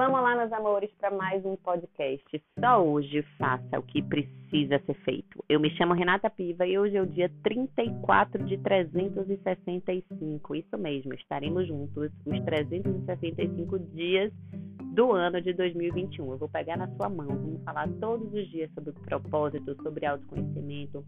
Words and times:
Vamos 0.00 0.22
lá, 0.22 0.34
meus 0.34 0.50
amores, 0.50 0.90
para 0.98 1.10
mais 1.10 1.44
um 1.44 1.56
podcast. 1.56 2.42
Só 2.58 2.82
hoje 2.82 3.22
faça 3.36 3.78
o 3.78 3.82
que 3.82 4.00
precisa 4.00 4.78
ser 4.86 4.94
feito. 5.04 5.44
Eu 5.46 5.60
me 5.60 5.68
chamo 5.76 5.92
Renata 5.92 6.30
Piva 6.30 6.66
e 6.66 6.78
hoje 6.78 6.96
é 6.96 7.02
o 7.02 7.06
dia 7.06 7.30
34 7.42 8.42
de 8.46 8.56
365. 8.56 10.54
Isso 10.54 10.78
mesmo, 10.78 11.12
estaremos 11.12 11.68
juntos 11.68 12.10
os 12.24 12.44
365 12.46 13.78
dias 13.94 14.32
do 14.94 15.12
ano 15.12 15.38
de 15.38 15.52
2021. 15.52 16.32
Eu 16.32 16.38
vou 16.38 16.48
pegar 16.48 16.78
na 16.78 16.88
sua 16.96 17.10
mão, 17.10 17.26
vamos 17.26 17.62
falar 17.62 17.86
todos 18.00 18.32
os 18.32 18.48
dias 18.48 18.72
sobre 18.72 18.92
propósito, 18.92 19.76
sobre 19.82 20.06
autoconhecimento, 20.06 21.04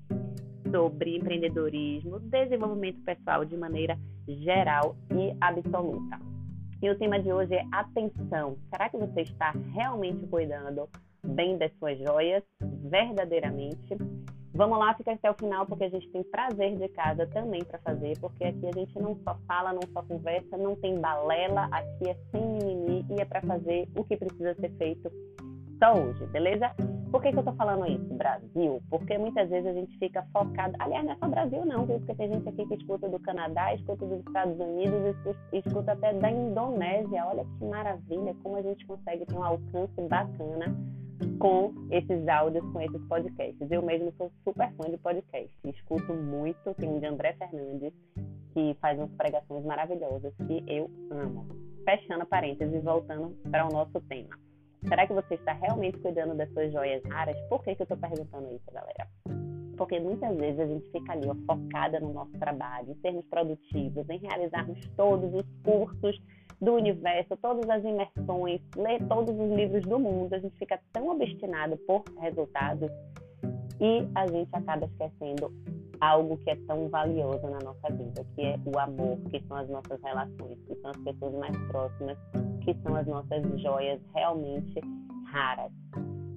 sobre 0.70 1.16
empreendedorismo, 1.16 2.20
desenvolvimento 2.20 3.02
pessoal 3.04 3.42
de 3.46 3.56
maneira 3.56 3.98
geral 4.28 4.94
e 5.10 5.34
absoluta. 5.40 6.31
E 6.82 6.90
o 6.90 6.98
tema 6.98 7.20
de 7.20 7.32
hoje 7.32 7.54
é 7.54 7.64
atenção. 7.70 8.56
Será 8.68 8.88
que 8.88 8.96
você 8.96 9.20
está 9.20 9.52
realmente 9.72 10.26
cuidando 10.26 10.88
bem 11.24 11.56
das 11.56 11.72
suas 11.78 11.96
joias, 11.96 12.42
verdadeiramente? 12.60 13.96
Vamos 14.52 14.80
lá, 14.80 14.92
fica 14.94 15.12
até 15.12 15.30
o 15.30 15.34
final, 15.34 15.64
porque 15.64 15.84
a 15.84 15.88
gente 15.88 16.08
tem 16.08 16.24
prazer 16.24 16.76
de 16.76 16.88
casa 16.88 17.24
também 17.28 17.62
para 17.62 17.78
fazer, 17.78 18.18
porque 18.18 18.42
aqui 18.42 18.66
a 18.66 18.72
gente 18.72 18.98
não 18.98 19.16
só 19.22 19.38
fala, 19.46 19.72
não 19.72 19.80
só 19.92 20.02
conversa, 20.02 20.56
não 20.56 20.74
tem 20.74 20.98
balela, 20.98 21.68
aqui 21.70 22.10
é 22.10 22.16
sem 22.32 22.44
mimimi 22.44 23.06
e 23.10 23.20
é 23.20 23.24
para 23.24 23.40
fazer 23.42 23.88
o 23.96 24.02
que 24.02 24.16
precisa 24.16 24.52
ser 24.56 24.72
feito 24.72 25.08
só 25.78 25.94
hoje, 25.94 26.26
beleza? 26.26 26.74
Por 27.12 27.20
que, 27.20 27.30
que 27.30 27.38
eu 27.38 27.44
tô 27.44 27.52
falando 27.52 27.86
isso? 27.86 28.14
Brasil? 28.14 28.82
Porque 28.88 29.18
muitas 29.18 29.50
vezes 29.50 29.66
a 29.66 29.74
gente 29.74 29.98
fica 29.98 30.26
focado. 30.32 30.74
Aliás, 30.78 31.04
não 31.04 31.12
é 31.12 31.16
só 31.16 31.28
Brasil, 31.28 31.62
não? 31.66 31.86
Porque 31.86 32.14
tem 32.14 32.32
gente 32.32 32.48
aqui 32.48 32.66
que 32.66 32.74
escuta 32.74 33.06
do 33.06 33.20
Canadá, 33.20 33.74
escuta 33.74 34.06
dos 34.06 34.20
Estados 34.20 34.58
Unidos, 34.58 35.14
escuta 35.52 35.92
até 35.92 36.14
da 36.14 36.30
Indonésia. 36.30 37.26
Olha 37.26 37.44
que 37.44 37.64
maravilha, 37.66 38.34
como 38.42 38.56
a 38.56 38.62
gente 38.62 38.86
consegue 38.86 39.26
ter 39.26 39.34
um 39.36 39.44
alcance 39.44 40.00
bacana 40.08 40.74
com 41.38 41.74
esses 41.90 42.26
áudios, 42.26 42.64
com 42.72 42.80
esses 42.80 43.02
podcasts. 43.06 43.70
Eu 43.70 43.82
mesmo 43.82 44.10
sou 44.16 44.32
super 44.42 44.72
fã 44.72 44.90
de 44.90 44.96
podcast. 44.96 45.52
Escuto 45.64 46.14
muito. 46.14 46.74
Tem 46.78 46.96
o 46.96 46.98
de 46.98 47.04
André 47.04 47.34
Fernandes, 47.34 47.92
que 48.54 48.74
faz 48.80 48.98
umas 48.98 49.12
pregações 49.12 49.62
maravilhosas 49.66 50.32
que 50.46 50.64
eu 50.66 50.90
amo. 51.10 51.46
Fechando 51.84 52.24
parênteses 52.24 52.74
e 52.74 52.78
voltando 52.78 53.36
para 53.50 53.68
o 53.68 53.70
nosso 53.70 54.00
tema. 54.08 54.30
Será 54.88 55.06
que 55.06 55.12
você 55.12 55.34
está 55.34 55.52
realmente 55.52 55.98
cuidando 55.98 56.34
das 56.34 56.50
suas 56.52 56.72
joias 56.72 57.02
raras? 57.04 57.36
Por 57.48 57.62
que, 57.62 57.74
que 57.74 57.82
eu 57.82 57.84
estou 57.84 57.96
perguntando 57.96 58.52
isso, 58.52 58.64
galera? 58.72 59.06
Porque 59.76 59.98
muitas 60.00 60.36
vezes 60.36 60.60
a 60.60 60.66
gente 60.66 60.90
fica 60.90 61.12
ali 61.12 61.28
ó, 61.28 61.34
focada 61.46 62.00
no 62.00 62.12
nosso 62.12 62.32
trabalho, 62.32 62.90
em 62.90 63.00
sermos 63.00 63.24
produtivos, 63.26 64.08
em 64.10 64.18
realizarmos 64.18 64.78
todos 64.96 65.32
os 65.32 65.46
cursos 65.64 66.20
do 66.60 66.74
universo, 66.74 67.36
todas 67.36 67.68
as 67.70 67.82
imersões, 67.84 68.60
ler 68.76 69.02
todos 69.08 69.34
os 69.38 69.50
livros 69.52 69.82
do 69.84 69.98
mundo. 69.98 70.34
A 70.34 70.38
gente 70.38 70.56
fica 70.58 70.78
tão 70.92 71.08
obstinado 71.08 71.76
por 71.78 72.04
resultados 72.20 72.90
e 73.80 74.06
a 74.14 74.26
gente 74.26 74.50
acaba 74.52 74.86
esquecendo 74.86 75.52
algo 76.00 76.36
que 76.38 76.50
é 76.50 76.56
tão 76.66 76.88
valioso 76.88 77.46
na 77.48 77.60
nossa 77.60 77.88
vida, 77.92 78.24
que 78.34 78.42
é 78.42 78.58
o 78.64 78.78
amor, 78.78 79.18
que 79.30 79.40
são 79.46 79.56
as 79.56 79.68
nossas 79.68 80.00
relações, 80.02 80.58
que 80.66 80.74
são 80.76 80.90
as 80.90 80.96
pessoas 80.98 81.34
mais 81.34 81.56
próximas, 81.68 82.18
que 82.64 82.74
são 82.82 82.96
as 82.96 83.06
nossas 83.06 83.42
joias 83.60 84.00
realmente 84.14 84.80
raras. 85.26 85.72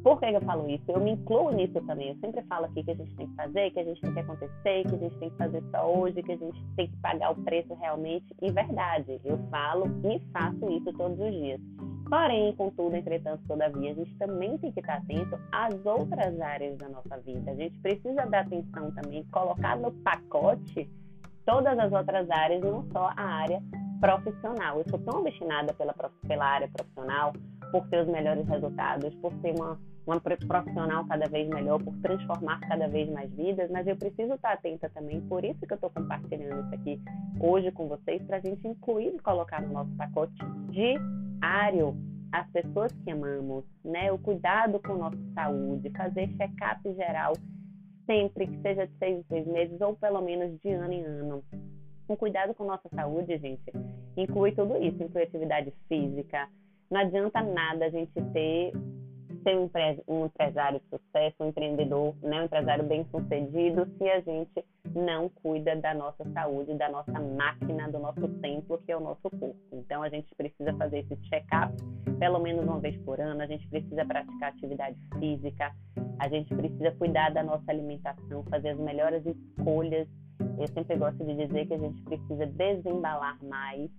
Por 0.03 0.19
que 0.19 0.25
eu 0.25 0.41
falo 0.41 0.69
isso? 0.69 0.83
Eu 0.87 0.99
me 0.99 1.13
incluo 1.13 1.51
nisso 1.51 1.81
também. 1.81 2.09
Eu 2.09 2.15
sempre 2.17 2.43
falo 2.43 2.65
aqui 2.65 2.83
que 2.83 2.91
a 2.91 2.95
gente 2.95 3.15
tem 3.15 3.27
que 3.27 3.35
fazer, 3.35 3.71
que 3.71 3.79
a 3.79 3.83
gente 3.83 4.01
tem 4.01 4.13
que 4.13 4.19
acontecer, 4.19 4.83
que 4.83 4.95
a 4.95 4.97
gente 4.99 5.17
tem 5.17 5.29
que 5.31 5.35
fazer 5.35 5.63
só 5.71 5.91
hoje, 5.91 6.21
que 6.21 6.31
a 6.31 6.37
gente 6.37 6.63
tem 6.75 6.87
que 6.87 6.97
pagar 6.97 7.31
o 7.31 7.43
preço 7.43 7.73
realmente. 7.73 8.25
E 8.39 8.51
verdade, 8.51 9.19
eu 9.25 9.39
falo 9.49 9.87
e 10.03 10.19
faço 10.31 10.69
isso 10.69 10.93
todos 10.93 11.19
os 11.19 11.31
dias. 11.31 11.59
Porém, 12.07 12.53
contudo, 12.55 12.95
entretanto, 12.95 13.41
todavia, 13.47 13.91
a 13.91 13.95
gente 13.95 14.15
também 14.19 14.55
tem 14.59 14.71
que 14.71 14.79
estar 14.79 14.97
atento 14.97 15.39
às 15.51 15.83
outras 15.83 16.39
áreas 16.39 16.77
da 16.77 16.87
nossa 16.87 17.17
vida. 17.21 17.49
A 17.49 17.55
gente 17.55 17.75
precisa 17.79 18.27
dar 18.27 18.41
atenção 18.41 18.91
também, 18.91 19.23
colocar 19.31 19.75
no 19.75 19.91
pacote 19.91 20.87
todas 21.47 21.79
as 21.79 21.91
outras 21.91 22.29
áreas, 22.29 22.61
não 22.61 22.85
só 22.91 23.11
a 23.17 23.23
área 23.23 23.59
profissional. 23.99 24.79
Eu 24.79 24.85
sou 24.89 24.99
tão 24.99 25.19
obstinada 25.19 25.73
pela, 25.73 25.93
pela 26.27 26.45
área 26.45 26.67
profissional, 26.67 27.33
por 27.71 27.87
ter 27.87 28.01
os 28.01 28.07
melhores 28.07 28.47
resultados, 28.47 29.13
por 29.15 29.33
ser 29.41 29.53
uma, 29.59 29.79
uma 30.05 30.19
profissional 30.19 31.05
cada 31.05 31.27
vez 31.27 31.47
melhor, 31.49 31.81
por 31.83 31.95
transformar 31.97 32.59
cada 32.61 32.87
vez 32.87 33.09
mais 33.11 33.31
vidas, 33.33 33.69
mas 33.71 33.87
eu 33.87 33.95
preciso 33.95 34.33
estar 34.33 34.53
atenta 34.53 34.89
também, 34.89 35.21
por 35.21 35.43
isso 35.43 35.59
que 35.59 35.73
eu 35.73 35.75
estou 35.75 35.89
compartilhando 35.89 36.65
isso 36.65 36.75
aqui 36.75 37.01
hoje 37.39 37.71
com 37.71 37.87
vocês, 37.87 38.21
para 38.23 38.37
a 38.37 38.39
gente 38.41 38.67
incluir 38.67 39.13
e 39.15 39.19
colocar 39.19 39.61
no 39.61 39.73
nosso 39.73 39.91
pacote 39.97 40.33
diário 40.69 41.95
as 42.31 42.49
pessoas 42.51 42.91
que 43.03 43.11
amamos, 43.11 43.63
né? 43.83 44.11
O 44.11 44.17
cuidado 44.17 44.79
com 44.79 44.95
nossa 44.95 45.17
saúde, 45.33 45.89
fazer 45.91 46.27
check-up 46.35 46.93
geral 46.95 47.33
sempre 48.05 48.47
que 48.47 48.61
seja 48.61 48.87
de 48.87 48.93
seis 48.97 49.19
em 49.19 49.23
seis 49.23 49.47
meses 49.47 49.81
ou 49.81 49.95
pelo 49.95 50.21
menos 50.21 50.59
de 50.61 50.69
ano 50.69 50.93
em 50.93 51.03
ano 51.03 51.43
com 52.07 52.15
cuidado 52.15 52.53
com 52.53 52.65
nossa 52.65 52.87
saúde, 52.93 53.37
gente, 53.37 53.71
inclui 54.15 54.51
tudo 54.51 54.77
isso, 54.77 55.01
inclui 55.01 55.23
atividade 55.23 55.73
física. 55.87 56.47
Não 56.89 57.01
adianta 57.01 57.41
nada 57.41 57.85
a 57.85 57.89
gente 57.89 58.13
ter 58.33 58.71
ser 59.43 59.55
um, 59.57 59.69
um 60.07 60.25
empresário 60.25 60.79
de 60.79 60.85
sucesso, 60.89 61.35
um 61.39 61.49
empreendedor, 61.49 62.15
né, 62.23 62.41
um 62.41 62.45
empresário 62.45 62.83
bem 62.83 63.05
sucedido, 63.11 63.87
se 63.97 64.09
a 64.09 64.19
gente 64.19 64.65
não 64.95 65.29
cuida 65.29 65.75
da 65.75 65.93
nossa 65.93 66.23
saúde, 66.33 66.73
da 66.73 66.89
nossa 66.89 67.19
máquina, 67.19 67.87
do 67.91 67.99
nosso 67.99 68.27
templo, 68.41 68.79
que 68.83 68.91
é 68.91 68.97
o 68.97 68.99
nosso 68.99 69.29
corpo. 69.29 69.55
Então 69.71 70.01
a 70.01 70.09
gente 70.09 70.33
precisa 70.35 70.73
fazer 70.73 70.99
esse 70.99 71.15
check-up 71.29 71.75
pelo 72.15 72.39
menos 72.39 72.63
uma 72.63 72.79
vez 72.79 72.95
por 73.03 73.19
ano, 73.19 73.41
a 73.41 73.45
gente 73.45 73.67
precisa 73.67 74.05
praticar 74.05 74.49
atividade 74.49 74.97
física, 75.19 75.71
a 76.19 76.29
gente 76.29 76.53
precisa 76.55 76.91
cuidar 76.91 77.29
da 77.31 77.43
nossa 77.43 77.63
alimentação, 77.67 78.43
fazer 78.49 78.69
as 78.69 78.79
melhores 78.79 79.23
escolhas 79.25 80.07
eu 80.57 80.67
sempre 80.69 80.95
gosto 80.97 81.23
de 81.23 81.35
dizer 81.35 81.67
que 81.67 81.73
a 81.73 81.77
gente 81.77 82.01
precisa 82.03 82.45
desembalar 82.45 83.37
mais, 83.43 83.89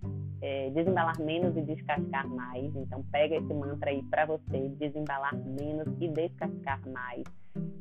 é, 0.41 0.69
desembalar 0.71 1.19
menos 1.19 1.55
e 1.55 1.61
descascar 1.61 2.27
mais. 2.27 2.75
Então, 2.75 3.03
pega 3.11 3.35
esse 3.35 3.53
mantra 3.53 3.89
aí 3.89 4.03
para 4.03 4.25
você: 4.25 4.69
desembalar 4.79 5.35
menos 5.35 5.87
e 5.99 6.07
descascar 6.07 6.81
mais. 6.89 7.23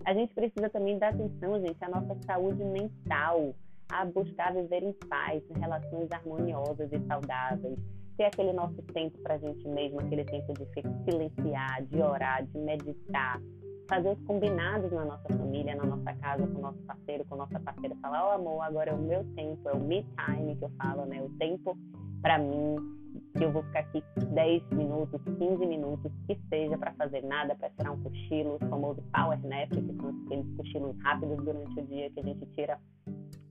A 0.04 0.14
gente 0.14 0.34
precisa 0.34 0.68
também 0.70 0.98
dar 0.98 1.08
atenção, 1.08 1.60
gente, 1.60 1.84
à 1.84 1.88
nossa 1.88 2.16
saúde 2.26 2.62
mental, 2.64 3.54
a 3.90 4.04
buscar 4.04 4.52
viver 4.52 4.82
em 4.82 4.92
paz, 5.08 5.42
relações 5.58 6.10
harmoniosas 6.10 6.90
e 6.92 7.06
saudáveis. 7.06 7.78
Ter 8.16 8.24
aquele 8.24 8.52
nosso 8.54 8.80
tempo 8.94 9.18
para 9.18 9.34
a 9.34 9.38
gente 9.38 9.68
mesmo, 9.68 10.00
aquele 10.00 10.24
tempo 10.24 10.54
de 10.54 10.66
silenciar, 11.04 11.82
de 11.84 12.00
orar, 12.00 12.46
de 12.46 12.58
meditar, 12.58 13.38
fazer 13.88 14.10
os 14.10 14.20
combinados 14.24 14.90
na 14.92 15.04
nossa 15.04 15.28
família, 15.28 15.74
na 15.74 15.84
nossa 15.84 16.12
casa, 16.14 16.46
com 16.46 16.58
o 16.58 16.62
nosso 16.62 16.78
parceiro, 16.82 17.24
com 17.24 17.34
a 17.34 17.38
nossa 17.38 17.60
parceira, 17.60 17.96
falar, 18.02 18.24
ó 18.24 18.30
oh, 18.30 18.32
amor, 18.32 18.60
agora 18.62 18.90
é 18.90 18.94
o 18.94 18.98
meu 18.98 19.24
tempo, 19.34 19.68
é 19.68 19.72
o 19.72 19.80
me 19.80 20.04
time 20.26 20.56
que 20.56 20.64
eu 20.64 20.70
falo, 20.78 21.06
né? 21.06 21.22
O 21.22 21.28
tempo 21.38 21.76
para 22.22 22.38
mim, 22.38 22.76
que 23.36 23.44
eu 23.44 23.52
vou 23.52 23.62
ficar 23.64 23.80
aqui 23.80 24.02
10 24.16 24.62
minutos, 24.72 25.20
15 25.38 25.66
minutos, 25.66 26.10
que 26.26 26.38
seja 26.48 26.76
para 26.76 26.92
fazer 26.94 27.22
nada, 27.22 27.54
para 27.54 27.70
tirar 27.70 27.92
um 27.92 28.02
cochilo, 28.02 28.56
o 28.56 28.68
famoso 28.68 29.02
power 29.14 29.38
nap, 29.46 29.70
que 29.70 29.96
são 29.96 30.08
aqueles 30.24 30.56
cochilos 30.56 30.96
rápidos 31.02 31.36
durante 31.44 31.80
o 31.80 31.86
dia 31.86 32.10
que 32.10 32.20
a 32.20 32.22
gente 32.22 32.46
tira 32.54 32.78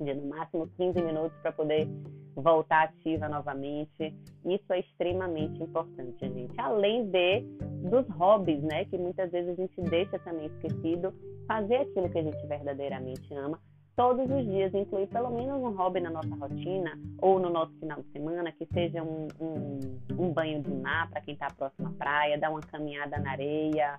de 0.03 0.13
no 0.13 0.27
máximo 0.27 0.67
15 0.77 1.01
minutos 1.01 1.37
para 1.41 1.51
poder 1.51 1.87
voltar 2.35 2.85
ativa 2.85 3.29
novamente. 3.29 4.13
Isso 4.45 4.73
é 4.73 4.79
extremamente 4.79 5.61
importante, 5.61 6.19
gente. 6.19 6.59
Além 6.59 7.09
de 7.09 7.41
dos 7.89 8.07
hobbies, 8.09 8.61
né, 8.63 8.85
que 8.85 8.97
muitas 8.97 9.31
vezes 9.31 9.51
a 9.51 9.55
gente 9.55 9.81
deixa 9.81 10.19
também 10.19 10.47
esquecido, 10.47 11.13
fazer 11.47 11.75
aquilo 11.75 12.09
que 12.09 12.17
a 12.17 12.23
gente 12.23 12.47
verdadeiramente 12.47 13.33
ama 13.33 13.59
todos 13.95 14.29
os 14.29 14.45
dias, 14.45 14.73
incluir 14.73 15.07
pelo 15.07 15.29
menos 15.31 15.61
um 15.61 15.71
hobby 15.71 16.01
na 16.01 16.09
nossa 16.09 16.35
rotina 16.35 16.99
ou 17.19 17.39
no 17.39 17.49
nosso 17.49 17.71
final 17.79 18.01
de 18.01 18.11
semana, 18.11 18.51
que 18.51 18.67
seja 18.73 19.01
um, 19.01 19.27
um, 19.39 19.79
um 20.17 20.33
banho 20.33 20.61
de 20.61 20.71
mar 20.71 21.09
para 21.09 21.21
quem 21.21 21.33
está 21.33 21.47
próximo 21.47 21.87
à 21.87 21.91
praia, 21.91 22.37
dar 22.37 22.49
uma 22.49 22.59
caminhada 22.59 23.17
na 23.19 23.31
areia, 23.31 23.95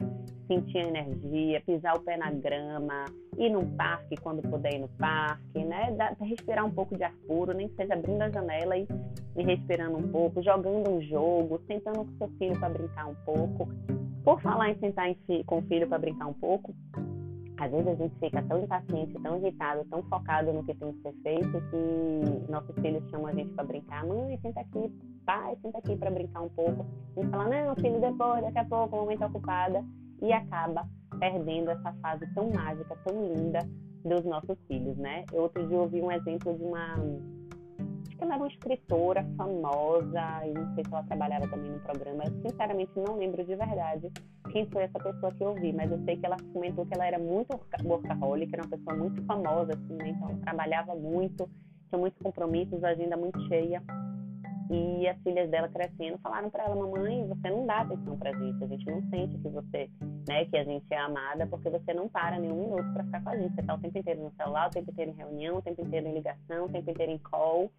sentir 0.46 0.78
a 0.78 0.88
energia, 0.88 1.60
pisar 1.60 1.96
o 1.96 2.00
pé 2.00 2.16
na 2.16 2.31
grama, 2.31 3.04
ir 3.37 3.50
num 3.50 3.76
parque 3.76 4.16
quando 4.16 4.43
puder 4.43 4.75
ir 4.75 4.78
no 4.81 4.88
parque, 4.88 5.64
né? 5.64 5.93
Dá, 5.93 6.14
respirar 6.20 6.64
um 6.64 6.70
pouco 6.70 6.96
de 6.96 7.04
ar 7.04 7.12
puro, 7.26 7.52
nem 7.52 7.69
seja 7.70 7.94
abrindo 7.94 8.22
a 8.22 8.31
janela 8.31 8.76
e, 8.76 8.87
e 9.37 9.43
respirando 9.43 9.98
um 9.98 10.08
pouco, 10.08 10.43
jogando 10.43 10.90
um 10.90 11.00
jogo, 11.02 11.60
sentando 11.66 12.04
com 12.04 12.19
seu 12.19 12.28
filho 12.38 12.58
para 12.58 12.70
brincar 12.70 13.06
um 13.06 13.14
pouco. 13.25 13.69
Por 14.25 14.40
falar 14.40 14.70
em 14.70 14.78
sentar 14.78 15.08
em, 15.08 15.16
com 15.44 15.58
o 15.58 15.62
filho 15.62 15.88
para 15.88 15.98
brincar 15.98 16.26
um 16.26 16.34
pouco, 16.34 16.75
às 17.58 17.70
vezes 17.70 17.88
a 17.88 17.94
gente 17.94 18.14
fica 18.19 18.43
tão 18.43 18.62
impaciente, 18.62 19.14
tão 19.22 19.38
irritado, 19.38 19.84
tão 19.88 20.02
focado 20.04 20.52
no 20.52 20.62
que 20.64 20.75
tem 20.75 20.93
que 20.93 21.02
ser 21.02 21.14
feito 21.22 21.62
que 21.70 22.50
nossos 22.50 22.75
filhos 22.76 23.02
chamam 23.10 23.28
a 23.28 23.32
gente 23.32 23.50
para 23.54 23.64
brincar. 23.64 24.04
Mãe, 24.04 24.38
senta 24.43 24.60
aqui, 24.60 24.93
pai, 25.25 25.56
senta 25.62 25.78
aqui 25.78 25.96
para 25.96 26.10
brincar 26.10 26.43
um 26.43 26.48
pouco. 26.50 26.84
Gente 27.16 27.31
fala, 27.31 27.48
não, 27.48 27.75
filho, 27.76 28.00
depois, 28.00 28.43
daqui 28.43 28.58
a 28.58 28.64
pouco, 28.64 28.96
momento 28.96 29.25
ocupada. 29.25 29.82
E 30.22 30.32
acaba 30.32 30.88
perdendo 31.18 31.70
essa 31.70 31.92
fase 31.94 32.26
tão 32.34 32.50
mágica, 32.50 32.96
tão 33.04 33.34
linda 33.34 33.60
dos 34.04 34.24
nossos 34.24 34.56
filhos, 34.66 34.96
né? 34.96 35.24
Eu 35.32 35.42
outro 35.42 35.66
dia 35.66 35.78
ouvi 35.78 36.00
um 36.00 36.12
exemplo 36.12 36.54
de 36.56 36.62
uma 36.62 36.96
acho 38.06 38.16
que 38.16 38.24
ela 38.24 38.34
era 38.34 38.42
uma 38.42 38.48
escritora 38.48 39.26
famosa, 39.36 40.46
e 40.46 40.54
não 40.54 40.74
sei 40.74 40.84
se 40.84 40.92
ela 40.92 41.02
trabalhava 41.02 41.48
também 41.48 41.70
no 41.70 41.80
programa. 41.80 42.24
Eu, 42.24 42.50
sinceramente, 42.50 42.92
não 42.96 43.16
lembro 43.16 43.44
de 43.44 43.54
verdade 43.54 44.10
quem 44.52 44.64
foi 44.66 44.84
essa 44.84 44.98
pessoa 44.98 45.32
que 45.32 45.44
eu 45.44 45.54
vi, 45.54 45.72
mas 45.72 45.90
eu 45.90 46.02
sei 46.04 46.16
que 46.16 46.24
ela 46.24 46.36
comentou 46.52 46.86
que 46.86 46.94
ela 46.94 47.06
era 47.06 47.19
muito 47.19 47.60
workaholic, 47.84 48.52
era 48.54 48.62
uma 48.62 48.76
pessoa 48.76 48.96
muito 48.96 49.22
famosa, 49.24 49.72
assim, 49.74 49.94
né? 49.96 50.08
Então, 50.10 50.38
trabalhava 50.38 50.94
muito, 50.94 51.48
tinha 51.88 51.98
muitos 51.98 52.20
compromissos, 52.22 52.82
agenda 52.82 53.16
muito 53.16 53.38
cheia. 53.48 53.82
E 54.70 55.06
as 55.06 55.16
filhas 55.22 55.48
dela 55.50 55.68
crescendo 55.68 56.18
falaram 56.18 56.50
para 56.50 56.64
ela, 56.64 56.74
mamãe, 56.74 57.26
você 57.28 57.50
não 57.50 57.66
dá 57.66 57.82
atenção 57.82 58.18
pra 58.18 58.32
gente, 58.32 58.64
a 58.64 58.66
gente 58.66 58.86
não 58.86 59.02
sente 59.10 59.38
que 59.38 59.48
você, 59.48 59.88
né, 60.28 60.44
que 60.46 60.56
a 60.56 60.64
gente 60.64 60.86
é 60.90 60.98
amada, 60.98 61.46
porque 61.46 61.70
você 61.70 61.94
não 61.94 62.08
para 62.08 62.38
nenhum 62.38 62.64
minuto 62.64 62.92
para 62.92 63.04
ficar 63.04 63.22
com 63.22 63.30
a 63.30 63.36
gente. 63.36 63.54
Você 63.54 63.62
tá 63.62 63.74
o 63.74 63.78
tempo 63.78 63.98
inteiro 63.98 64.22
no 64.22 64.32
celular, 64.32 64.68
o 64.68 64.70
tempo 64.70 64.90
inteiro 64.90 65.10
em 65.12 65.14
reunião, 65.14 65.58
o 65.58 65.62
tempo 65.62 65.82
inteiro 65.82 66.08
em 66.08 66.14
ligação, 66.14 66.66
o 66.66 66.68
tempo 66.68 66.90
inteiro 66.90 67.12
em 67.12 67.18
call. 67.18 67.70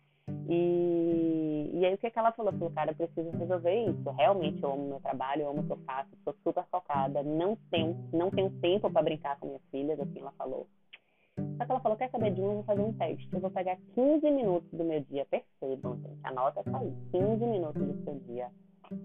E, 0.50 1.72
e 1.74 1.86
aí 1.86 1.94
o 1.94 1.98
que, 1.98 2.10
que 2.10 2.20
ela 2.20 2.32
falou? 2.32 2.54
Falou, 2.54 2.72
cara, 2.72 2.92
eu 2.92 2.96
preciso 2.96 3.32
resolver 3.38 3.84
isso. 3.86 4.10
Realmente 4.12 4.64
eu 4.64 4.72
amo 4.72 4.88
meu 4.88 5.00
trabalho, 5.00 5.42
eu 5.42 5.50
amo 5.50 5.62
o 5.62 5.66
que 5.66 5.74
eu 5.74 5.80
faço, 5.86 6.10
sou 6.24 6.36
super 6.44 6.66
focada, 6.72 7.22
não 7.24 7.58
tenho, 7.70 7.98
não 8.14 8.30
tenho 8.30 8.50
tempo 8.62 8.90
para 8.90 9.04
brincar 9.04 9.38
com 9.40 9.48
minhas 9.48 9.62
filhas, 9.72 10.00
assim 10.00 10.20
ela 10.20 10.32
falou. 10.38 10.68
Só 11.58 11.66
que 11.66 11.72
ela 11.72 11.80
falou, 11.80 11.98
quer 11.98 12.10
saber 12.10 12.32
de 12.32 12.42
um, 12.42 12.46
eu 12.46 12.54
vou 12.56 12.64
fazer 12.64 12.82
um 12.82 12.94
teste. 12.94 13.30
Eu 13.32 13.40
vou 13.40 13.52
pegar 13.52 13.78
15 13.94 14.32
minutos 14.32 14.70
do 14.72 14.84
meu 14.84 15.02
dia, 15.02 15.26
percebam, 15.26 15.96
gente, 15.98 16.20
anota 16.24 16.62
essa 16.62 16.78
aí, 16.78 16.94
15 17.12 17.46
minutos 17.46 17.82
do 17.82 18.04
seu 18.04 18.20
dia. 18.28 18.48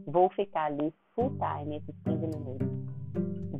Vou 0.06 0.30
ficar 0.30 0.66
ali 0.66 0.92
full 1.14 1.30
time 1.38 1.76
esses 1.76 1.94
15 2.04 2.18
minutos. 2.26 2.82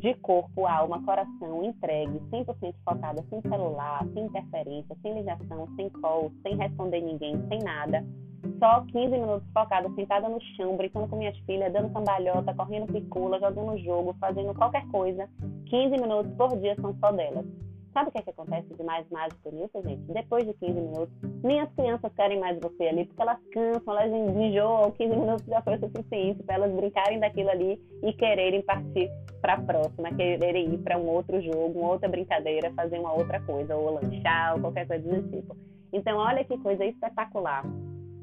De 0.01 0.15
corpo, 0.17 0.67
alma, 0.67 1.03
coração, 1.05 1.65
entregue, 1.65 2.19
100% 2.31 2.75
focada, 2.85 3.25
sem 3.31 3.41
celular, 3.43 4.05
sem 4.15 4.25
interferência, 4.25 4.97
sem 5.01 5.15
ligação, 5.15 5.69
sem 5.77 5.89
call, 5.91 6.33
sem 6.43 6.57
responder 6.57 7.01
ninguém, 7.01 7.37
sem 7.49 7.61
nada. 7.61 8.05
Só 8.59 8.81
15 8.81 9.13
minutos 9.13 9.49
focada, 9.53 9.89
sentada 9.95 10.29
no 10.29 10.41
chão, 10.57 10.77
brincando 10.77 11.09
com 11.09 11.17
minhas 11.17 11.37
filhas, 11.39 11.73
dando 11.73 11.93
cambalhota, 11.93 12.55
correndo 12.55 12.93
picula, 12.93 13.39
jogando 13.39 13.79
jogo, 13.79 14.17
fazendo 14.19 14.55
qualquer 14.55 14.87
coisa. 14.89 15.29
15 15.67 15.91
minutos 16.01 16.33
por 16.37 16.57
dia 16.59 16.75
são 16.81 16.95
só 16.99 17.13
delas. 17.13 17.47
Sabe 17.93 18.09
o 18.09 18.13
que, 18.13 18.19
é 18.19 18.23
que 18.23 18.31
acontece 18.31 18.75
de 18.75 18.83
mais 18.83 19.07
mágico 19.11 19.51
nisso, 19.53 19.83
gente? 19.87 20.01
Depois 20.13 20.47
de 20.47 20.55
15 20.55 20.73
minutos, 20.73 21.15
nem 21.45 21.61
as 21.61 21.71
crianças 21.75 22.11
querem 22.15 22.41
mais 22.41 22.59
você 22.59 22.85
ali, 22.85 23.05
porque 23.05 23.21
elas 23.21 23.39
cansam, 23.53 23.99
elas 23.99 24.11
enjoam, 24.11 24.91
15 24.93 25.15
minutos 25.15 25.45
já 25.45 25.61
foi 25.61 25.79
suficiente 25.79 26.43
para 26.43 26.55
elas 26.55 26.73
brincarem 26.73 27.21
daquilo 27.21 27.51
ali 27.51 27.79
e 28.03 28.13
quererem 28.15 28.63
partir 28.63 29.11
para 29.43 29.55
a 29.55 29.61
próxima, 29.61 30.11
quererem 30.15 30.73
ir 30.73 30.79
para 30.79 30.97
um 30.97 31.07
outro 31.07 31.39
jogo, 31.43 31.81
uma 31.81 31.91
outra 31.91 32.09
brincadeira, 32.09 32.73
fazer 32.73 32.99
uma 32.99 33.13
outra 33.13 33.41
coisa, 33.41 33.77
ou 33.77 33.95
lanchar, 33.95 34.55
ou 34.55 34.61
qualquer 34.63 34.87
coisa 34.87 35.07
do 35.07 35.31
tipo. 35.31 35.55
Então, 35.93 36.17
olha 36.17 36.45
que 36.45 36.57
coisa 36.59 36.87
espetacular. 36.87 37.63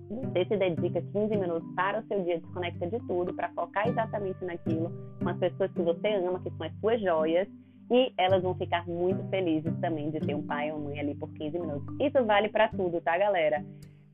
Você 0.09 0.45
se 0.45 0.57
dedica 0.57 0.99
15 1.13 1.37
minutos 1.37 1.69
para 1.75 1.99
o 1.99 2.07
seu 2.07 2.23
dia, 2.23 2.39
desconecta 2.39 2.87
de 2.87 2.97
tudo, 3.05 3.31
para 3.35 3.49
focar 3.49 3.87
exatamente 3.87 4.43
naquilo, 4.43 4.91
com 5.21 5.29
as 5.29 5.37
pessoas 5.37 5.71
que 5.73 5.81
você 5.83 6.07
ama, 6.15 6.39
que 6.39 6.49
são 6.49 6.65
as 6.65 6.73
suas 6.79 6.99
joias, 6.99 7.47
e 7.89 8.13
elas 8.17 8.43
vão 8.43 8.53
ficar 8.55 8.87
muito 8.87 9.23
felizes 9.29 9.73
também 9.79 10.11
de 10.11 10.19
ter 10.19 10.35
um 10.35 10.45
pai 10.45 10.71
ou 10.71 10.79
mãe 10.79 10.99
ali 10.99 11.15
por 11.15 11.29
15 11.33 11.59
minutos. 11.59 11.95
Isso 11.99 12.23
vale 12.25 12.49
para 12.49 12.67
tudo, 12.69 13.01
tá, 13.01 13.17
galera? 13.17 13.63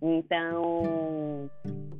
Então, 0.02 1.50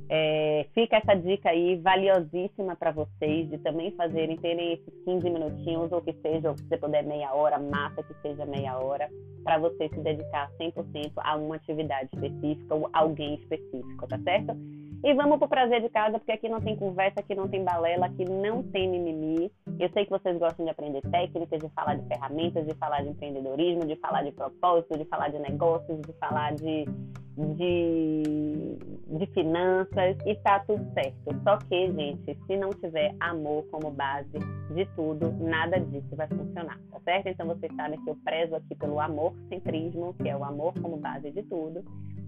é, 0.08 0.66
fica 0.72 0.96
essa 0.96 1.14
dica 1.14 1.50
aí 1.50 1.76
valiosíssima 1.76 2.76
para 2.76 2.92
vocês 2.92 3.50
de 3.50 3.58
também 3.58 3.90
fazerem, 3.92 4.36
terem 4.36 4.74
esses 4.74 5.04
15 5.04 5.28
minutinhos, 5.28 5.90
ou 5.90 6.00
que 6.00 6.12
seja, 6.22 6.50
ou 6.50 6.56
se 6.56 6.64
você 6.64 6.76
puder 6.76 7.04
meia 7.04 7.32
hora, 7.34 7.58
massa 7.58 8.02
que 8.02 8.14
seja 8.22 8.46
meia 8.46 8.78
hora, 8.78 9.08
para 9.42 9.58
você 9.58 9.88
se 9.88 10.00
dedicar 10.00 10.50
100% 10.60 11.12
a 11.16 11.36
uma 11.36 11.56
atividade 11.56 12.08
específica 12.14 12.74
ou 12.74 12.88
alguém 12.92 13.34
específico, 13.34 14.06
tá 14.06 14.18
certo? 14.20 14.56
E 15.04 15.14
vamos 15.14 15.38
pro 15.38 15.48
prazer 15.48 15.82
de 15.82 15.88
casa, 15.88 16.18
porque 16.18 16.32
aqui 16.32 16.48
não 16.48 16.60
tem 16.60 16.74
conversa, 16.76 17.20
aqui 17.20 17.34
não 17.34 17.48
tem 17.48 17.62
balela, 17.62 18.06
aqui 18.06 18.24
não 18.24 18.62
tem 18.62 18.88
mimimi. 18.88 19.52
Eu 19.78 19.90
sei 19.90 20.04
que 20.04 20.10
vocês 20.10 20.38
gostam 20.38 20.64
de 20.64 20.70
aprender 20.70 21.02
técnicas, 21.02 21.60
de 21.60 21.68
falar 21.70 21.96
de 21.96 22.06
ferramentas, 22.08 22.66
de 22.66 22.74
falar 22.74 23.02
de 23.02 23.10
empreendedorismo, 23.10 23.86
de 23.86 23.96
falar 23.96 24.22
de 24.22 24.32
propósito, 24.32 24.96
de 24.96 25.04
falar 25.04 25.28
de 25.28 25.38
negócios, 25.38 26.00
de 26.00 26.12
falar 26.14 26.54
de, 26.54 26.86
de, 27.36 28.78
de 29.18 29.26
finanças 29.34 30.16
e 30.24 30.34
tá 30.36 30.60
tudo 30.60 30.82
certo. 30.94 31.42
Só 31.44 31.58
que, 31.58 31.92
gente, 31.92 32.38
se 32.46 32.56
não 32.56 32.70
tiver 32.70 33.14
amor 33.20 33.66
como 33.70 33.90
base 33.90 34.38
de 34.74 34.86
tudo, 34.96 35.30
nada 35.32 35.78
disso 35.78 36.16
vai 36.16 36.28
funcionar, 36.28 36.80
tá 36.90 37.00
certo? 37.04 37.28
Então 37.28 37.46
vocês 37.46 37.74
sabem 37.76 38.02
que 38.02 38.08
eu 38.08 38.16
prezo 38.24 38.56
aqui 38.56 38.74
pelo 38.76 38.98
amor 38.98 39.34
centrismo, 39.50 40.14
que 40.14 40.28
é 40.28 40.36
o 40.36 40.42
amor 40.42 40.72
como 40.80 40.96
base 40.96 41.30
de 41.30 41.42
tudo. 41.42 41.84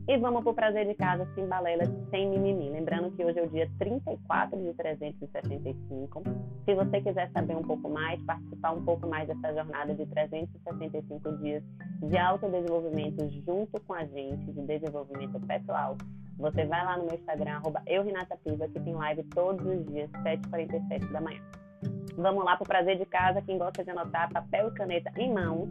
E 0.08 0.16
vamos 0.16 0.43
pro 0.43 0.55
prazer 0.55 0.87
de 0.87 0.94
casa 0.94 1.28
sem 1.34 1.46
balela, 1.46 1.84
sem 2.08 2.31
mimimi. 2.31 2.70
Lembrando 2.70 3.10
que 3.10 3.22
hoje 3.22 3.40
é 3.40 3.43
o 3.43 3.46
dia 3.46 3.70
34 3.78 4.58
de 4.58 4.72
365. 4.72 6.22
Se 6.64 6.75
você 6.75 7.02
quiser 7.02 7.31
saber 7.31 7.55
um 7.55 7.62
pouco 7.62 7.90
mais, 7.90 8.19
participar 8.22 8.72
um 8.72 8.82
pouco 8.87 9.06
mais 9.06 9.28
dessa 9.28 9.52
jornada 9.52 9.94
de 9.94 10.06
365 10.06 11.37
dias 11.43 11.62
de 12.00 12.16
autodesenvolvimento 12.16 13.28
junto 13.44 13.78
com 13.82 13.93
a 13.93 14.06
gente, 14.06 14.50
de 14.50 14.62
desenvolvimento 14.62 15.38
pessoal, 15.40 15.99
você 16.38 16.64
vai 16.64 16.82
lá 16.87 16.96
no 16.96 17.04
meu 17.04 17.14
Instagram, 17.14 17.56
arroba 17.56 17.82
que 18.72 18.81
tem 18.81 18.94
live 18.94 19.22
todos 19.25 19.66
os 19.66 19.84
dias, 19.88 20.11
7h47 20.11 21.12
da 21.12 21.20
manhã. 21.20 21.43
Vamos 22.16 22.46
lá 22.46 22.56
pro 22.56 22.66
prazer 22.66 22.96
de 22.96 23.04
casa, 23.04 23.43
quem 23.43 23.58
gosta 23.58 23.84
de 23.84 23.90
anotar 23.90 24.32
papel 24.32 24.69
e 24.69 24.70
caneta 24.70 25.12
em 25.19 25.31
mãos 25.34 25.69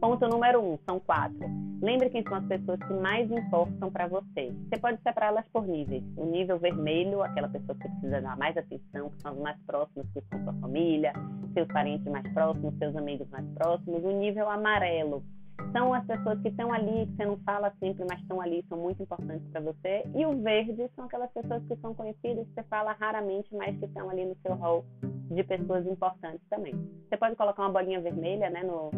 Ponto 0.00 0.28
número 0.28 0.60
um, 0.60 0.78
são 0.84 1.00
quatro. 1.00 1.48
Lembre 1.80 2.10
quem 2.10 2.22
são 2.22 2.34
as 2.34 2.46
pessoas 2.46 2.78
que 2.80 2.92
mais 2.92 3.30
importam 3.30 3.90
para 3.90 4.06
você. 4.06 4.52
Você 4.68 4.78
pode 4.78 5.00
separá-las 5.02 5.46
por 5.52 5.66
níveis. 5.66 6.04
O 6.16 6.26
nível 6.26 6.58
vermelho, 6.58 7.22
aquela 7.22 7.48
pessoa 7.48 7.76
que 7.78 7.88
precisa 7.88 8.20
dar 8.20 8.36
mais 8.36 8.56
atenção, 8.56 9.10
que 9.10 9.22
são 9.22 9.32
as 9.32 9.38
mais 9.38 9.56
próximas, 9.66 10.06
que 10.12 10.20
são 10.30 10.44
sua 10.44 10.52
família, 10.54 11.12
seus 11.54 11.68
parentes 11.68 12.06
mais 12.12 12.30
próximos, 12.32 12.76
seus 12.78 12.94
amigos 12.94 13.28
mais 13.30 13.46
próximos. 13.54 14.04
O 14.04 14.10
nível 14.10 14.50
amarelo, 14.50 15.22
são 15.72 15.92
as 15.92 16.04
pessoas 16.06 16.40
que 16.40 16.48
estão 16.48 16.72
ali, 16.72 17.06
que 17.06 17.16
você 17.16 17.24
não 17.24 17.36
fala 17.38 17.72
sempre, 17.80 18.04
mas 18.08 18.20
estão 18.20 18.40
ali, 18.40 18.64
são 18.68 18.78
muito 18.78 19.02
importantes 19.02 19.46
para 19.50 19.60
você. 19.60 20.04
E 20.14 20.24
o 20.26 20.40
verde 20.42 20.90
são 20.94 21.06
aquelas 21.06 21.30
pessoas 21.32 21.62
que 21.66 21.76
são 21.76 21.94
conhecidas, 21.94 22.46
que 22.46 22.54
você 22.54 22.62
fala 22.64 22.92
raramente, 22.92 23.54
mas 23.54 23.76
que 23.78 23.86
estão 23.86 24.10
ali 24.10 24.24
no 24.24 24.36
seu 24.42 24.54
hall 24.54 24.84
de 25.30 25.42
pessoas 25.44 25.86
importantes 25.86 26.46
também. 26.48 26.74
Você 27.08 27.16
pode 27.16 27.36
colocar 27.36 27.62
uma 27.62 27.72
bolinha 27.72 28.00
vermelha 28.00 28.50
né, 28.50 28.62
no, 28.62 28.90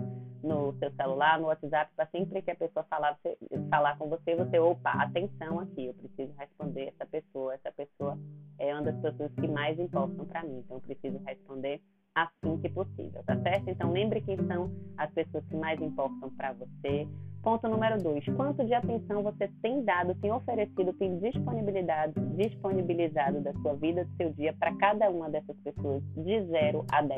no 0.43 0.75
seu 0.79 0.91
celular, 0.93 1.39
no 1.39 1.47
WhatsApp, 1.47 1.91
para 1.95 2.07
sempre 2.07 2.43
que 2.43 2.51
a 2.51 2.57
pessoa 2.57 2.85
falar, 2.85 3.19
você, 3.23 3.37
falar 3.71 3.99
com 3.99 4.09
você, 4.09 4.35
você, 4.37 4.59
opa, 4.59 4.91
atenção 4.93 5.61
aqui, 5.61 5.87
eu 5.87 5.95
preciso 5.95 6.33
responder 6.39 6.89
essa 6.89 7.07
pessoa, 7.07 7.55
essa 7.55 7.73
pessoa 7.73 8.19
é 8.59 8.73
uma 8.73 8.83
das 8.83 8.97
pessoas 9.01 9.33
que 9.35 9.49
mais 9.49 9.79
importam 9.79 10.25
para 10.27 10.43
mim, 10.43 10.59
então 10.59 10.77
eu 10.77 10.81
preciso 10.81 11.19
responder 11.25 11.81
assim 12.15 12.59
que 12.61 12.69
possível, 12.69 13.23
tá 13.25 13.37
certo? 13.43 13.69
Então 13.69 13.93
lembre 13.93 14.21
quem 14.21 14.37
são 14.47 14.71
as 14.97 15.11
pessoas 15.13 15.45
que 15.47 15.57
mais 15.57 15.81
importam 15.81 16.31
para 16.37 16.53
você. 16.53 17.07
Ponto 17.49 17.67
número 17.67 17.97
dois, 17.97 18.23
quanto 18.37 18.63
de 18.63 18.75
atenção 18.75 19.23
você 19.23 19.49
tem 19.63 19.83
dado, 19.83 20.15
tem 20.17 20.31
oferecido, 20.31 20.93
tem 20.93 21.19
disponibilidade, 21.19 22.13
disponibilizado 22.37 23.41
da 23.41 23.55
sua 23.55 23.73
vida, 23.73 24.05
do 24.05 24.17
seu 24.19 24.31
dia 24.35 24.53
para 24.53 24.75
cada 24.75 25.09
uma 25.09 25.31
dessas 25.31 25.57
pessoas, 25.61 26.03
de 26.15 26.43
0 26.45 26.85
a 26.93 27.01
10. 27.01 27.17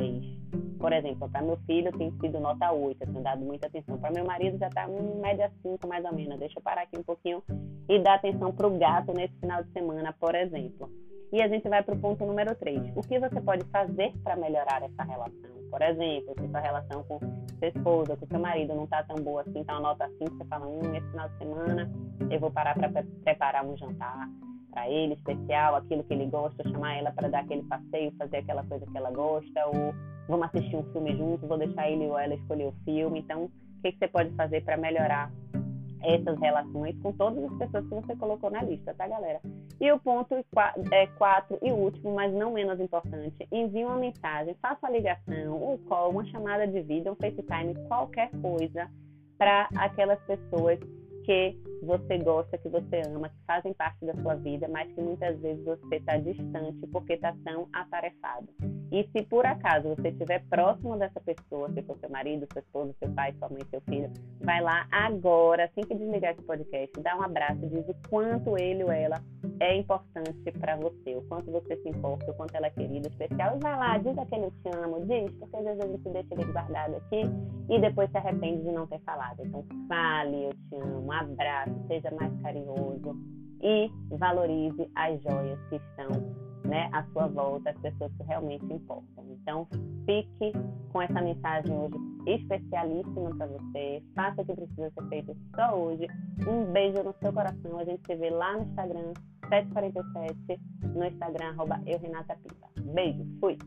Por 0.79 0.93
exemplo, 0.93 1.29
para 1.29 1.43
meu 1.43 1.57
filho 1.67 1.91
tem 1.99 2.13
sido 2.21 2.39
nota 2.39 2.71
8, 2.71 3.03
eu 3.03 3.07
tenho 3.09 3.25
dado 3.25 3.45
muita 3.45 3.67
atenção. 3.67 3.99
Para 3.99 4.13
meu 4.13 4.25
marido 4.25 4.57
já 4.57 4.69
está 4.69 4.89
em 4.89 5.21
média 5.21 5.51
5, 5.63 5.89
mais 5.89 6.05
ou 6.05 6.15
menos. 6.15 6.39
Deixa 6.39 6.61
eu 6.61 6.63
parar 6.63 6.83
aqui 6.83 6.97
um 6.97 7.03
pouquinho 7.03 7.43
e 7.89 7.99
dar 7.99 8.15
atenção 8.15 8.53
para 8.53 8.69
o 8.69 8.79
gato 8.79 9.13
nesse 9.13 9.35
final 9.41 9.65
de 9.65 9.73
semana, 9.73 10.13
por 10.13 10.37
exemplo. 10.37 10.89
E 11.33 11.43
a 11.43 11.49
gente 11.49 11.69
vai 11.69 11.83
para 11.83 11.97
o 11.97 11.99
ponto 11.99 12.25
número 12.25 12.55
3. 12.55 12.97
O 12.97 13.01
que 13.01 13.19
você 13.19 13.41
pode 13.41 13.65
fazer 13.65 14.13
para 14.23 14.37
melhorar 14.37 14.81
essa 14.81 15.03
relação? 15.03 15.60
Por 15.71 15.81
exemplo, 15.83 16.35
se 16.39 16.49
sua 16.49 16.61
relação 16.61 17.03
com 17.05 17.19
sua 17.19 17.69
esposa, 17.69 18.17
com 18.17 18.27
seu 18.27 18.41
marido 18.41 18.75
não 18.75 18.85
está 18.85 19.03
tão 19.05 19.17
boa 19.17 19.43
assim, 19.43 19.61
então 19.61 19.77
anota 19.77 20.05
assim, 20.05 20.25
você 20.25 20.45
fala, 20.47 20.67
hum, 20.67 20.95
esse 20.95 21.07
final 21.11 21.29
de 21.29 21.39
semana 21.39 21.91
eu 22.31 22.41
vou 22.41 22.51
parar 22.51 22.75
para 22.75 22.91
preparar 23.25 23.65
um 23.65 23.77
jantar 23.77 24.29
para 24.71 24.89
ele 24.89 25.15
especial, 25.15 25.77
aquilo 25.77 26.05
que 26.05 26.15
ele 26.15 26.27
gosta, 26.27 26.69
chamar 26.69 26.97
ela 26.97 27.11
para 27.13 27.29
dar 27.29 27.41
aquele 27.41 27.63
passeio, 27.65 28.13
fazer 28.17 28.39
aquela 28.39 28.65
coisa 28.65 28.87
que 28.87 28.97
ela 28.97 29.11
gosta, 29.11 29.67
ou 29.67 29.95
vamos 30.29 30.47
assistir 30.47 30.77
um 30.77 30.85
filme 30.93 31.17
juntos, 31.17 31.49
vou 31.49 31.59
deixar 31.59 31.91
ele 31.91 32.07
ou 32.07 32.19
ela 32.19 32.35
escolher 32.35 32.67
o 32.67 32.75
filme. 32.85 33.21
Então, 33.21 33.45
o 33.45 33.51
que, 33.83 33.93
que 33.93 33.99
você 33.99 34.09
pode 34.09 34.31
fazer 34.37 34.63
para 34.65 34.77
melhorar 34.77 35.31
essas 36.03 36.39
relações 36.39 36.97
com 37.03 37.13
todas 37.13 37.45
as 37.45 37.59
pessoas 37.59 37.85
que 37.85 37.95
você 37.95 38.17
colocou 38.17 38.51
na 38.51 38.63
lista, 38.63 38.95
tá, 38.95 39.07
galera? 39.07 39.41
E 39.81 39.91
o 39.91 39.99
ponto 39.99 40.35
é 40.93 41.07
quatro 41.17 41.59
e 41.63 41.73
último, 41.73 42.15
mas 42.15 42.33
não 42.35 42.53
menos 42.53 42.79
importante, 42.79 43.49
envie 43.51 43.85
uma 43.85 43.97
mensagem, 43.97 44.55
faça 44.61 44.87
uma 44.87 44.93
ligação, 44.93 45.73
um 45.73 45.79
call, 45.79 46.11
uma 46.11 46.27
chamada 46.27 46.67
de 46.67 46.83
vídeo, 46.83 47.13
um 47.13 47.17
FaceTime, 47.17 47.75
qualquer 47.89 48.31
coisa 48.43 48.91
para 49.39 49.71
aquelas 49.77 50.21
pessoas 50.25 50.79
que 51.25 51.57
você 51.83 52.19
gosta, 52.19 52.59
que 52.59 52.69
você 52.69 53.01
ama, 53.07 53.31
que 53.31 53.47
fazem 53.47 53.73
parte 53.73 54.05
da 54.05 54.15
sua 54.21 54.35
vida, 54.35 54.69
mas 54.69 54.93
que 54.93 55.01
muitas 55.01 55.41
vezes 55.41 55.65
você 55.65 55.97
está 55.97 56.19
distante 56.19 56.87
porque 56.89 57.15
está 57.15 57.35
tão 57.43 57.67
atarefado. 57.73 58.49
E 58.93 59.09
se 59.13 59.23
por 59.27 59.47
acaso 59.47 59.95
você 59.95 60.09
estiver 60.09 60.43
próximo 60.49 60.97
dessa 60.97 61.21
pessoa, 61.21 61.71
se 61.73 61.83
for 61.83 61.97
seu 61.99 62.11
marido, 62.11 62.47
sua 62.53 62.61
esposa, 62.61 62.93
seu 62.99 63.09
pai, 63.13 63.33
sua 63.39 63.49
mãe, 63.49 63.61
seu 63.71 63.81
filho, 63.83 64.11
vai 64.41 64.61
lá 64.61 64.87
agora, 64.91 65.65
assim 65.65 65.83
que 65.83 65.95
desligar 65.95 66.33
esse 66.33 66.43
podcast, 66.43 67.01
dá 67.01 67.17
um 67.17 67.23
abraço, 67.23 67.61
diz 67.69 67.89
o 67.89 67.95
quanto 68.09 68.59
ele 68.59 68.83
ou 68.83 68.91
ela 68.91 69.23
é 69.61 69.77
importante 69.77 70.51
para 70.59 70.77
você, 70.77 71.15
o 71.15 71.23
quanto 71.29 71.51
você 71.53 71.77
se 71.77 71.89
importa, 71.89 72.31
o 72.31 72.35
quanto 72.35 72.55
ela 72.55 72.67
é 72.67 72.71
querida, 72.71 73.09
especial. 73.09 73.57
E 73.57 73.61
vai 73.61 73.77
lá, 73.77 73.99
diz 73.99 74.19
aquele 74.19 74.51
te 74.51 74.69
amo, 74.75 75.07
diz, 75.07 75.31
porque 75.39 75.57
às 75.57 75.65
vezes 75.65 75.85
a 75.85 75.87
gente 75.87 76.09
deixa 76.09 76.35
ele 76.35 76.53
guardado 76.53 76.97
aqui 76.97 77.23
e 77.69 77.81
depois 77.81 78.11
se 78.11 78.17
arrepende 78.17 78.63
de 78.63 78.73
não 78.73 78.87
ter 78.89 79.01
falado. 79.01 79.41
Então 79.45 79.65
fale, 79.89 80.47
eu 80.47 80.51
te 80.51 80.77
amo, 80.77 81.13
abraço, 81.13 81.75
seja 81.87 82.11
mais 82.11 82.33
carinhoso 82.43 83.17
e 83.63 83.91
valorize 84.17 84.91
as 84.95 85.23
joias 85.23 85.59
que 85.69 85.77
estão 85.77 86.50
né, 86.71 86.89
à 86.93 87.05
sua 87.13 87.27
volta, 87.27 87.71
as 87.71 87.79
pessoas 87.79 88.13
que 88.17 88.23
realmente 88.23 88.65
importam. 88.65 89.25
Então, 89.29 89.67
fique 90.07 90.53
com 90.93 91.03
essa 91.03 91.21
mensagem 91.21 91.77
hoje 91.77 91.97
especialíssima 92.27 93.35
para 93.37 93.47
você. 93.49 94.03
Faça 94.15 94.41
o 94.41 94.45
que 94.45 94.55
precisa 94.55 94.91
ser 94.91 95.09
feito 95.09 95.37
só 95.55 95.77
hoje. 95.77 96.07
Um 96.47 96.73
beijo 96.73 97.03
no 97.03 97.13
seu 97.21 97.33
coração. 97.33 97.79
A 97.79 97.85
gente 97.85 98.01
se 98.07 98.15
vê 98.15 98.31
lá 98.31 98.57
no 98.57 98.63
Instagram, 98.63 99.13
747, 99.49 100.61
no 100.95 101.05
Instagram, 101.05 101.47
arroba 101.51 101.81
eu, 101.87 101.99
Renata 101.99 102.37
Piva. 102.37 102.93
Beijo, 102.95 103.27
fui! 103.41 103.59